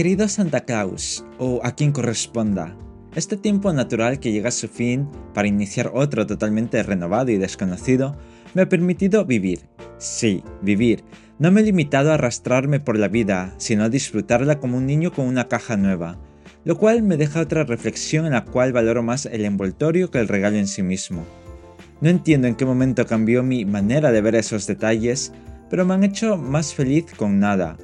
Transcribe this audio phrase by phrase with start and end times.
[0.00, 2.74] Querido Santa Claus, o a quien corresponda,
[3.14, 8.16] este tiempo natural que llega a su fin para iniciar otro totalmente renovado y desconocido,
[8.54, 9.60] me ha permitido vivir.
[9.98, 11.04] Sí, vivir.
[11.38, 15.12] No me he limitado a arrastrarme por la vida, sino a disfrutarla como un niño
[15.12, 16.18] con una caja nueva,
[16.64, 20.28] lo cual me deja otra reflexión en la cual valoro más el envoltorio que el
[20.28, 21.26] regalo en sí mismo.
[22.00, 25.30] No entiendo en qué momento cambió mi manera de ver esos detalles,
[25.68, 27.76] pero me han hecho más feliz con nada.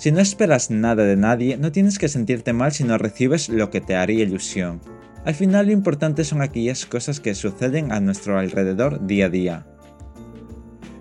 [0.00, 3.68] Si no esperas nada de nadie, no tienes que sentirte mal si no recibes lo
[3.68, 4.80] que te haría ilusión.
[5.26, 9.66] Al final lo importante son aquellas cosas que suceden a nuestro alrededor día a día.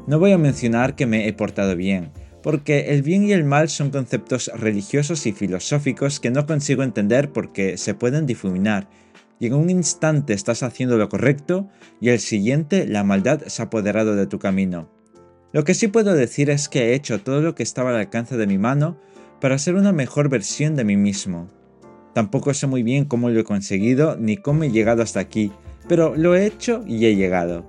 [0.05, 2.11] No voy a mencionar que me he portado bien,
[2.43, 7.31] porque el bien y el mal son conceptos religiosos y filosóficos que no consigo entender
[7.31, 8.89] porque se pueden difuminar,
[9.39, 11.69] y en un instante estás haciendo lo correcto
[12.01, 14.98] y el siguiente la maldad se ha apoderado de tu camino.
[15.51, 18.37] Lo que sí puedo decir es que he hecho todo lo que estaba al alcance
[18.37, 18.97] de mi mano
[19.41, 21.49] para ser una mejor versión de mí mismo.
[22.13, 25.51] Tampoco sé muy bien cómo lo he conseguido ni cómo he llegado hasta aquí,
[25.87, 27.65] pero lo he hecho y he llegado.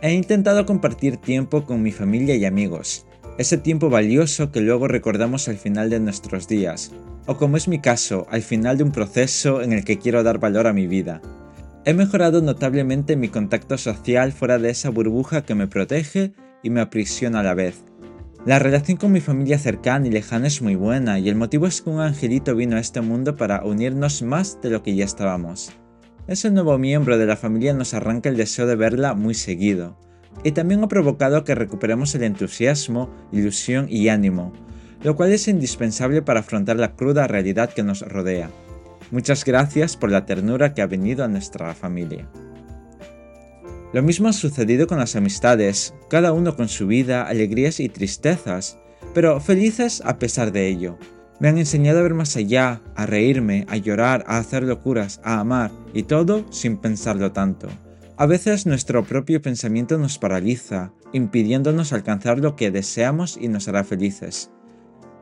[0.00, 5.48] He intentado compartir tiempo con mi familia y amigos, ese tiempo valioso que luego recordamos
[5.48, 6.92] al final de nuestros días,
[7.26, 10.38] o como es mi caso, al final de un proceso en el que quiero dar
[10.38, 11.20] valor a mi vida.
[11.86, 16.32] He mejorado notablemente mi contacto social fuera de esa burbuja que me protege
[16.62, 17.84] y me aprisiona a la vez.
[18.46, 21.82] La relación con mi familia cercana y lejana es muy buena y el motivo es
[21.82, 25.72] que un angelito vino a este mundo para unirnos más de lo que ya estábamos.
[26.26, 29.98] Ese nuevo miembro de la familia nos arranca el deseo de verla muy seguido,
[30.42, 34.54] y también ha provocado que recuperemos el entusiasmo, ilusión y ánimo,
[35.02, 38.48] lo cual es indispensable para afrontar la cruda realidad que nos rodea.
[39.10, 42.28] Muchas gracias por la ternura que ha venido a nuestra familia.
[43.92, 48.76] Lo mismo ha sucedido con las amistades, cada uno con su vida, alegrías y tristezas,
[49.14, 50.98] pero felices a pesar de ello.
[51.38, 55.38] Me han enseñado a ver más allá, a reírme, a llorar, a hacer locuras, a
[55.38, 57.68] amar, y todo sin pensarlo tanto.
[58.16, 63.84] A veces nuestro propio pensamiento nos paraliza, impidiéndonos alcanzar lo que deseamos y nos hará
[63.84, 64.50] felices.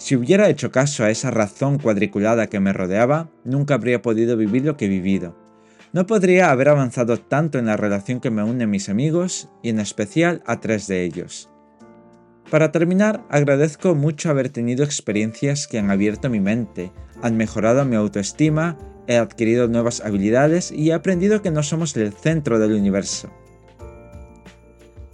[0.02, 4.64] Si hubiera hecho caso a esa razón cuadriculada que me rodeaba, nunca habría podido vivir
[4.64, 5.36] lo que he vivido.
[5.92, 9.68] No podría haber avanzado tanto en la relación que me une a mis amigos y
[9.68, 11.50] en especial a tres de ellos.
[12.50, 16.90] Para terminar, agradezco mucho haber tenido experiencias que han abierto mi mente,
[17.22, 18.76] han mejorado mi autoestima,
[19.06, 23.30] he adquirido nuevas habilidades y he aprendido que no somos el centro del universo.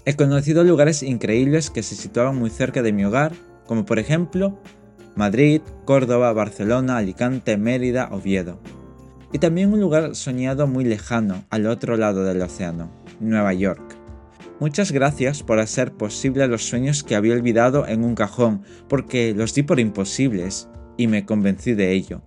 [0.06, 3.32] He conocido lugares increíbles que se situaban muy cerca de mi hogar,
[3.66, 4.58] como por ejemplo
[5.18, 8.60] Madrid, Córdoba, Barcelona, Alicante, Mérida, Oviedo.
[9.32, 13.96] Y también un lugar soñado muy lejano, al otro lado del océano, Nueva York.
[14.60, 19.54] Muchas gracias por hacer posible los sueños que había olvidado en un cajón, porque los
[19.54, 22.22] di por imposibles, y me convencí de ello.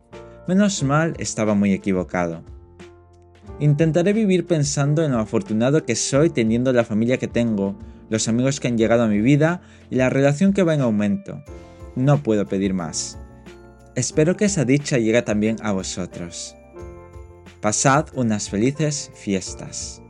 [0.49, 2.43] Menos mal estaba muy equivocado.
[3.61, 7.79] Intentaré vivir pensando en lo afortunado que soy teniendo la familia que tengo,
[8.09, 11.41] los amigos que han llegado a mi vida y la relación que va en aumento
[11.95, 13.17] no puedo pedir más.
[13.95, 16.55] Espero que esa dicha llegue también a vosotros.
[17.61, 20.01] Pasad unas felices fiestas.